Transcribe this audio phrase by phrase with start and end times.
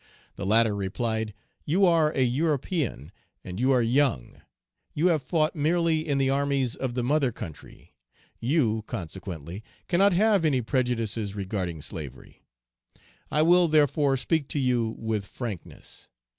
[0.35, 3.11] The latter replied, 'You are a European,
[3.43, 4.41] and you are young;
[4.95, 7.93] you have fought merely in the armies of the mother country;
[8.39, 12.41] you, consequently, cannot have any prejudices regarding slavery.
[13.29, 16.09] I will therefore speak to you with frankness.